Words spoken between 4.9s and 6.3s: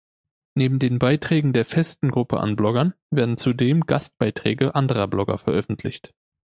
Blogger veröffentlicht.